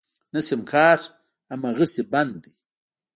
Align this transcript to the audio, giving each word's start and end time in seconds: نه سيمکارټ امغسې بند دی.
نه 0.33 0.39
سيمکارټ 0.47 1.01
امغسې 1.53 2.01
بند 2.11 2.33
دی. 2.43 2.53